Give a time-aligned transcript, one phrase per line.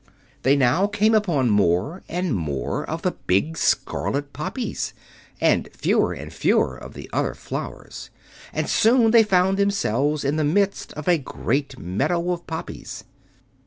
[0.41, 4.95] They now came upon more and more of the big scarlet poppies,
[5.39, 8.09] and fewer and fewer of the other flowers;
[8.51, 13.03] and soon they found themselves in the midst of a great meadow of poppies.